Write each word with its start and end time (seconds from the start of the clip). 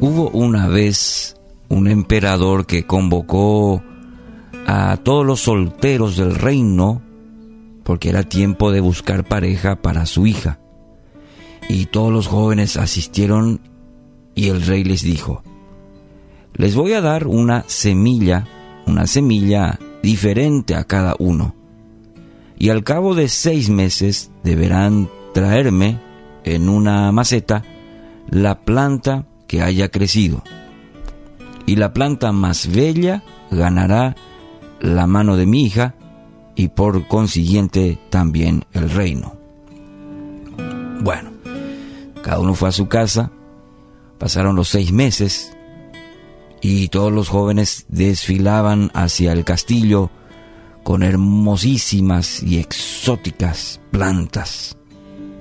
una 0.00 0.68
vez 0.68 1.36
un 1.68 1.88
emperador 1.88 2.66
que 2.66 2.86
convocó 2.86 3.82
a 4.66 4.96
todos 5.02 5.26
los 5.26 5.40
solteros 5.40 6.16
del 6.16 6.34
reino 6.34 7.02
porque 7.84 8.08
era 8.08 8.22
tiempo 8.22 8.70
de 8.72 8.80
buscar 8.80 9.24
pareja 9.24 9.76
para 9.76 10.06
su 10.06 10.26
hija. 10.26 10.60
Y 11.68 11.86
todos 11.86 12.12
los 12.12 12.26
jóvenes 12.26 12.76
asistieron 12.76 13.60
y 14.34 14.48
el 14.48 14.62
rey 14.62 14.84
les 14.84 15.02
dijo, 15.02 15.42
les 16.54 16.74
voy 16.74 16.92
a 16.94 17.00
dar 17.00 17.26
una 17.26 17.64
semilla, 17.68 18.46
una 18.86 19.06
semilla 19.06 19.78
diferente 20.02 20.74
a 20.74 20.84
cada 20.84 21.14
uno. 21.18 21.54
Y 22.58 22.68
al 22.70 22.84
cabo 22.84 23.14
de 23.14 23.28
seis 23.28 23.70
meses 23.70 24.30
deberán 24.44 25.08
traerme 25.32 25.98
en 26.44 26.68
una 26.68 27.10
maceta 27.12 27.64
la 28.28 28.60
planta 28.60 29.26
que 29.50 29.62
haya 29.62 29.88
crecido. 29.88 30.44
Y 31.66 31.74
la 31.74 31.92
planta 31.92 32.30
más 32.30 32.68
bella 32.68 33.24
ganará 33.50 34.14
la 34.78 35.08
mano 35.08 35.36
de 35.36 35.44
mi 35.44 35.64
hija 35.64 35.96
y 36.54 36.68
por 36.68 37.08
consiguiente 37.08 37.98
también 38.10 38.64
el 38.72 38.88
reino. 38.88 39.34
Bueno, 41.02 41.32
cada 42.22 42.38
uno 42.38 42.54
fue 42.54 42.68
a 42.68 42.72
su 42.72 42.86
casa, 42.86 43.32
pasaron 44.18 44.54
los 44.54 44.68
seis 44.68 44.92
meses 44.92 45.52
y 46.60 46.86
todos 46.86 47.12
los 47.12 47.28
jóvenes 47.28 47.86
desfilaban 47.88 48.92
hacia 48.94 49.32
el 49.32 49.44
castillo 49.44 50.12
con 50.84 51.02
hermosísimas 51.02 52.40
y 52.40 52.60
exóticas 52.60 53.80
plantas. 53.90 54.76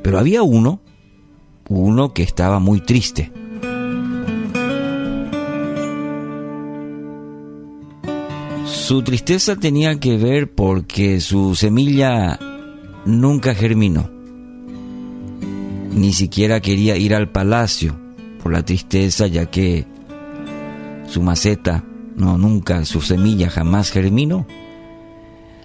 Pero 0.01 0.17
había 0.17 0.41
uno, 0.41 0.81
uno 1.67 2.11
que 2.11 2.23
estaba 2.23 2.57
muy 2.57 2.81
triste. 2.81 3.31
Su 8.89 9.03
tristeza 9.03 9.55
tenía 9.55 9.99
que 9.99 10.17
ver 10.17 10.51
porque 10.51 11.21
su 11.21 11.53
semilla 11.53 12.39
nunca 13.05 13.53
germinó. 13.53 14.09
Ni 15.91 16.11
siquiera 16.11 16.59
quería 16.59 16.97
ir 16.97 17.13
al 17.13 17.29
palacio 17.29 17.95
por 18.41 18.51
la 18.51 18.65
tristeza 18.65 19.27
ya 19.27 19.45
que 19.45 19.85
su 21.07 21.21
maceta, 21.21 21.83
no, 22.15 22.39
nunca, 22.39 22.83
su 22.83 23.01
semilla 23.01 23.51
jamás 23.51 23.91
germinó. 23.91 24.47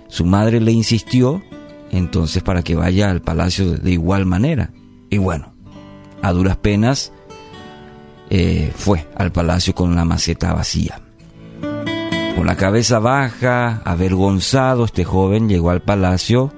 Su 0.09 0.27
madre 0.27 0.61
le 0.61 0.73
insistió 0.73 1.43
entonces 1.93 2.43
para 2.43 2.63
que 2.63 2.75
vaya 2.75 3.11
al 3.11 3.23
palacio 3.23 3.71
de, 3.71 3.91
igual 3.91 4.27
manera. 4.27 4.71
Y 5.09 5.17
bueno, 5.17 5.55
a 6.21 6.31
duras 6.31 6.59
penas 6.59 7.11
eh, 8.29 8.71
fue 8.77 9.09
al 9.17 9.33
palacio 9.33 9.75
con 9.75 9.97
la 9.97 10.05
maceta 10.05 10.53
vacía. 10.53 11.04
Con 12.37 12.47
la 12.47 12.57
cabeza 12.57 12.99
baja, 12.99 13.81
avergonzado, 13.85 14.85
este 14.85 15.05
joven 15.05 15.49
llegó 15.49 15.71
al 15.71 15.83
palacio, 15.83 16.53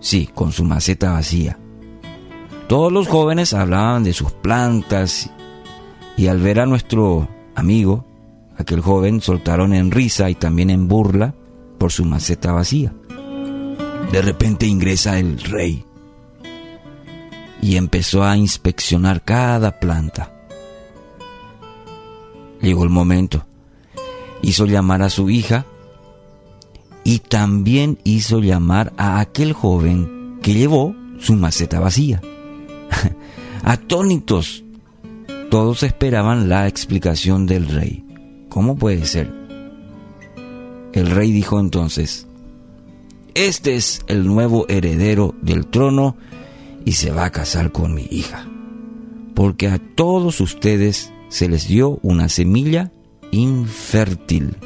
sí, 0.00 0.28
con 0.34 0.52
su 0.52 0.64
maceta 0.64 1.12
vacía. 1.12 1.58
Todos 2.68 2.92
los 2.92 3.08
jóvenes 3.08 3.54
hablaban 3.54 4.04
de 4.04 4.12
sus 4.12 4.32
plantas 4.32 5.30
y 6.16 6.26
al 6.26 6.40
ver 6.40 6.60
a 6.60 6.66
nuestro 6.66 7.28
amigo, 7.54 8.04
aquel 8.58 8.80
joven, 8.80 9.20
soltaron 9.20 9.72
en 9.72 9.90
risa 9.90 10.28
y 10.28 10.34
también 10.34 10.70
en 10.70 10.86
burla 10.86 11.34
por 11.78 11.90
su 11.90 12.04
maceta 12.04 12.52
vacía. 12.52 12.92
De 14.12 14.22
repente 14.22 14.66
ingresa 14.66 15.18
el 15.18 15.38
rey 15.38 15.84
y 17.60 17.76
empezó 17.76 18.22
a 18.22 18.36
inspeccionar 18.36 19.22
cada 19.24 19.80
planta. 19.80 20.30
Llegó 22.60 22.84
el 22.84 22.90
momento. 22.90 23.46
Hizo 24.44 24.66
llamar 24.66 25.02
a 25.02 25.08
su 25.08 25.30
hija 25.30 25.64
y 27.02 27.20
también 27.20 27.98
hizo 28.04 28.40
llamar 28.40 28.92
a 28.98 29.20
aquel 29.20 29.54
joven 29.54 30.38
que 30.42 30.52
llevó 30.52 30.94
su 31.18 31.34
maceta 31.34 31.80
vacía. 31.80 32.20
Atónitos 33.64 34.62
todos 35.50 35.82
esperaban 35.82 36.50
la 36.50 36.68
explicación 36.68 37.46
del 37.46 37.68
rey. 37.68 38.04
¿Cómo 38.50 38.76
puede 38.76 39.06
ser? 39.06 39.32
El 40.92 41.10
rey 41.10 41.32
dijo 41.32 41.58
entonces, 41.58 42.26
este 43.34 43.76
es 43.76 44.02
el 44.06 44.26
nuevo 44.26 44.66
heredero 44.68 45.34
del 45.40 45.66
trono 45.66 46.16
y 46.84 46.92
se 46.92 47.10
va 47.10 47.24
a 47.24 47.32
casar 47.32 47.72
con 47.72 47.94
mi 47.94 48.06
hija, 48.10 48.46
porque 49.34 49.68
a 49.68 49.78
todos 49.78 50.40
ustedes 50.40 51.12
se 51.30 51.48
les 51.48 51.66
dio 51.66 51.98
una 52.02 52.28
semilla 52.28 52.92
infértil, 53.34 54.56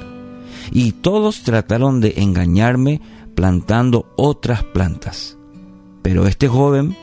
y 0.70 0.92
todos 0.92 1.42
trataron 1.42 2.00
de 2.00 2.14
engañarme 2.18 3.00
plantando 3.34 4.12
otras 4.16 4.64
plantas. 4.64 5.36
Pero 6.02 6.26
este 6.26 6.48
joven 6.48 6.96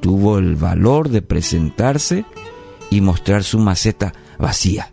tuvo 0.00 0.38
el 0.38 0.56
valor 0.56 1.08
de 1.08 1.22
presentarse 1.22 2.24
y 2.90 3.00
mostrar 3.00 3.44
su 3.44 3.58
maceta 3.58 4.12
vacía, 4.38 4.92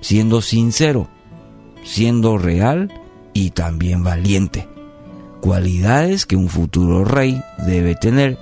siendo 0.00 0.42
sincero, 0.42 1.08
siendo 1.84 2.38
real 2.38 2.92
y 3.32 3.50
también 3.50 4.02
valiente. 4.02 4.68
Cualidades 5.40 6.26
que 6.26 6.36
un 6.36 6.48
futuro 6.48 7.04
rey 7.04 7.40
debe 7.66 7.94
tener 7.94 8.38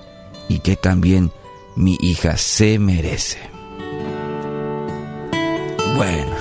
y 0.49 0.61
que 0.61 0.77
también 0.77 1.31
mi 1.77 1.97
hija 2.01 2.37
se 2.37 2.79
merece. 2.79 3.52
Bueno, 6.03 6.35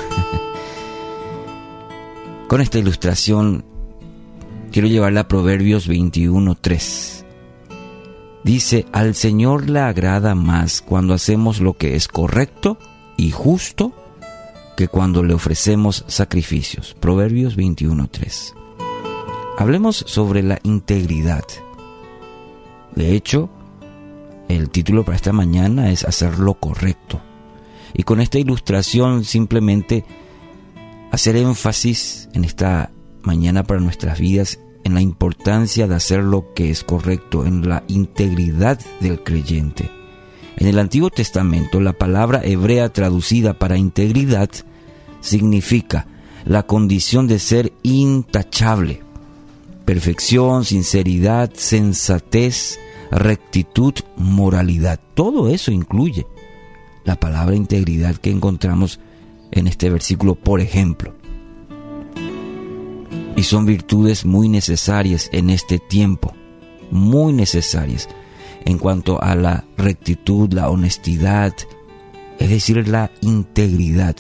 con 2.48 2.62
esta 2.62 2.80
ilustración 2.80 3.64
quiero 4.72 4.88
llevarla 4.88 5.20
a 5.20 5.28
Proverbios 5.28 5.88
21.3 5.88 7.24
Dice, 8.44 8.88
al 8.92 9.14
Señor 9.14 9.70
le 9.70 9.82
agrada 9.82 10.34
más 10.34 10.82
cuando 10.82 11.14
hacemos 11.14 11.62
lo 11.62 11.74
que 11.74 11.96
es 11.96 12.08
correcto 12.08 12.80
y 13.18 13.30
justo 13.30 13.94
que 14.76 14.88
cuando 14.88 15.22
le 15.24 15.36
ofrecemos 15.36 16.06
sacrificios. 16.08 16.96
Proverbios 17.00 17.56
21.3. 17.56 18.56
Hablemos 19.60 20.04
sobre 20.08 20.42
la 20.42 20.58
integridad. 20.64 21.46
De 22.96 23.14
hecho, 23.14 23.52
el 24.50 24.72
título 24.72 25.06
para 25.06 25.18
esta 25.18 25.34
mañana 25.34 25.92
es 25.92 26.04
hacer 26.04 26.40
lo 26.40 26.56
correcto. 26.56 27.22
Y 27.94 28.04
con 28.04 28.22
esta 28.22 28.40
ilustración 28.40 29.24
simplemente 29.26 30.06
hacer 31.12 31.36
énfasis 31.36 32.30
en 32.34 32.46
esta 32.46 32.92
mañana 33.24 33.64
para 33.64 33.80
nuestras 33.80 34.20
vidas 34.20 34.60
en 34.84 34.94
la 34.94 35.02
importancia 35.02 35.88
de 35.88 35.96
hacer 35.96 36.24
lo 36.24 36.54
que 36.54 36.72
es 36.72 36.84
correcto, 36.84 37.46
en 37.46 37.68
la 37.68 37.84
integridad 37.88 38.80
del 39.00 39.24
creyente. 39.24 39.90
En 40.58 40.68
el 40.68 40.80
Antiguo 40.80 41.10
Testamento 41.10 41.80
la 41.80 41.94
palabra 41.94 42.42
hebrea 42.44 42.90
traducida 42.90 43.54
para 43.54 43.78
integridad 43.78 44.50
significa 45.20 46.08
la 46.46 46.64
condición 46.64 47.28
de 47.28 47.40
ser 47.40 47.74
intachable. 47.84 49.02
Perfección, 49.86 50.66
sinceridad, 50.66 51.52
sensatez, 51.54 52.80
rectitud, 53.12 53.94
moralidad. 54.16 55.00
Todo 55.14 55.50
eso 55.50 55.72
incluye 55.72 56.26
la 57.04 57.20
palabra 57.20 57.56
integridad 57.56 58.16
que 58.16 58.32
encontramos 58.32 59.00
en 59.52 59.68
este 59.68 59.90
versículo, 59.90 60.36
por 60.36 60.62
ejemplo 60.62 61.14
y 63.42 63.44
son 63.44 63.66
virtudes 63.66 64.24
muy 64.24 64.50
necesarias 64.50 65.28
en 65.34 65.50
este 65.50 65.80
tiempo, 65.80 66.32
muy 66.92 67.34
necesarias 67.34 68.08
en 68.66 68.78
cuanto 68.78 69.20
a 69.20 69.34
la 69.34 69.66
rectitud, 69.78 70.54
la 70.54 70.70
honestidad, 70.70 71.52
es 72.38 72.50
decir, 72.52 72.88
la 72.88 73.10
integridad. 73.22 74.16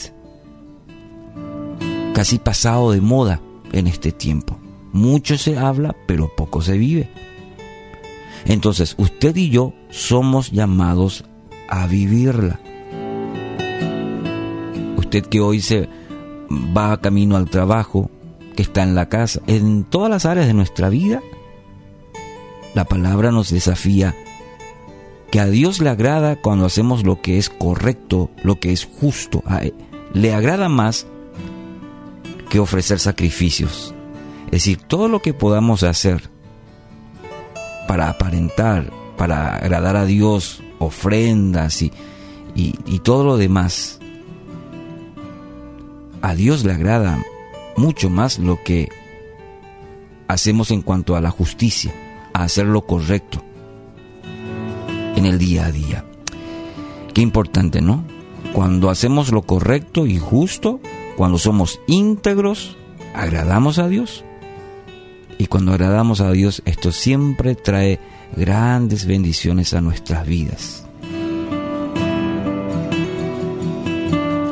Casi 2.16 2.40
pasado 2.40 2.92
de 2.92 3.02
moda 3.02 3.42
en 3.72 3.86
este 3.86 4.12
tiempo. 4.12 4.58
Mucho 4.92 5.38
se 5.38 5.56
habla, 5.56 5.96
pero 6.08 6.36
poco 6.36 6.64
se 6.64 6.80
vive. 6.80 7.08
Entonces, 8.46 8.96
usted 8.98 9.36
y 9.36 9.50
yo 9.50 9.74
somos 9.92 10.52
llamados 10.52 11.26
a 11.72 11.88
vivirla. 11.88 12.60
Usted 14.98 15.26
que 15.26 15.40
hoy 15.40 15.62
se 15.62 15.90
va 16.78 17.02
camino 17.02 17.38
al 17.38 17.50
trabajo, 17.50 18.12
que 18.56 18.62
está 18.62 18.84
en 18.84 18.94
la 18.94 19.10
casa, 19.10 19.42
en 19.48 19.86
todas 19.86 20.12
las 20.12 20.26
áreas 20.26 20.46
de 20.46 20.54
nuestra 20.54 20.90
vida, 20.90 21.22
la 22.76 22.86
palabra 22.86 23.32
nos 23.32 23.50
desafía 23.50 24.16
que 25.32 25.40
a 25.40 25.48
Dios 25.48 25.80
le 25.80 25.90
agrada 25.90 26.36
cuando 26.36 26.66
hacemos 26.66 27.06
lo 27.06 27.22
que 27.22 27.38
es 27.38 27.50
correcto, 27.50 28.30
lo 28.44 28.60
que 28.60 28.74
es 28.74 28.86
justo. 28.86 29.42
Le 30.14 30.34
agrada 30.34 30.68
más 30.68 31.08
que 32.50 32.60
ofrecer 32.60 33.00
sacrificios. 33.00 33.96
Es 34.48 34.52
decir, 34.52 34.78
todo 34.78 35.08
lo 35.08 35.22
que 35.22 35.34
podamos 35.34 35.84
hacer 35.84 36.30
para 37.88 38.10
aparentar, 38.10 38.92
para 39.18 39.56
agradar 39.56 39.96
a 39.96 40.06
Dios, 40.06 40.62
ofrendas 40.82 41.82
y, 41.82 41.92
y 42.56 43.00
todo 43.00 43.24
lo 43.24 43.38
demás, 43.38 44.00
a 46.22 46.36
Dios 46.36 46.64
le 46.66 46.74
agrada 46.74 47.24
mucho 47.78 48.10
más 48.10 48.40
lo 48.40 48.62
que 48.64 48.90
hacemos 50.28 50.72
en 50.72 50.82
cuanto 50.82 51.16
a 51.16 51.22
la 51.22 51.32
justicia, 51.32 51.94
a 52.34 52.44
hacer 52.44 52.66
lo 52.66 52.86
correcto 52.86 53.44
en 55.16 55.26
el 55.26 55.38
día 55.38 55.66
a 55.66 55.72
día. 55.72 56.06
Qué 57.14 57.22
importante, 57.22 57.82
¿no? 57.82 58.04
Cuando 58.54 58.90
hacemos 58.90 59.32
lo 59.32 59.42
correcto 59.44 60.08
y 60.08 60.18
justo, 60.18 60.80
cuando 61.18 61.38
somos 61.38 61.80
íntegros, 61.88 62.78
agradamos 63.14 63.80
a 63.80 63.88
Dios. 63.88 64.24
Y 65.38 65.48
cuando 65.48 65.72
agradamos 65.72 66.22
a 66.22 66.32
Dios, 66.32 66.62
esto 66.66 66.92
siempre 66.92 67.56
trae 67.56 68.00
grandes 68.36 69.06
bendiciones 69.06 69.74
a 69.74 69.82
nuestras 69.82 70.26
vidas. 70.26 70.86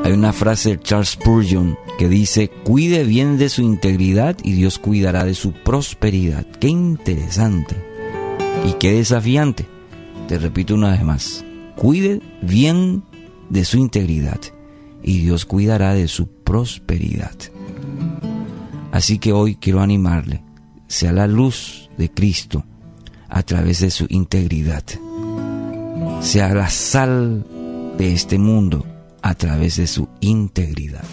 Hay 0.04 0.14
una 0.14 0.34
frase 0.34 0.72
de 0.72 0.80
Charles 0.80 1.10
Spurgeon 1.10 1.78
que 2.00 2.10
dice, 2.10 2.50
cuide 2.64 3.04
bien 3.04 3.38
de 3.38 3.50
su 3.50 3.62
integridad 3.62 4.36
y 4.44 4.54
Dios 4.54 4.80
cuidará 4.80 5.24
de 5.24 5.36
su 5.36 5.52
prosperidad. 5.52 6.46
Qué 6.60 6.68
interesante 6.68 7.76
y 8.66 8.74
qué 8.80 8.94
desafiante. 8.94 9.68
Te 10.28 10.40
repito 10.40 10.74
una 10.74 10.92
vez 10.92 11.04
más, 11.04 11.46
cuide 11.76 12.22
bien 12.42 13.04
de 13.50 13.66
su 13.66 13.78
integridad 13.78 14.40
y 15.04 15.20
Dios 15.20 15.46
cuidará 15.46 15.94
de 15.94 16.08
su 16.08 16.28
prosperidad. 16.28 17.36
Así 18.92 19.20
que 19.20 19.32
hoy 19.32 19.56
quiero 19.56 19.82
animarle, 19.82 20.44
sea 20.88 21.12
la 21.12 21.28
luz 21.28 21.90
de 21.98 22.10
Cristo 22.10 22.66
a 23.30 23.44
través 23.44 23.80
de 23.80 23.92
su 23.92 24.06
integridad, 24.10 24.84
sea 26.22 26.54
la 26.54 26.70
sal 26.70 27.46
de 27.98 28.14
este 28.14 28.38
mundo 28.38 28.86
a 29.22 29.36
través 29.36 29.78
de 29.78 29.88
su 29.88 30.08
integridad. 30.22 31.04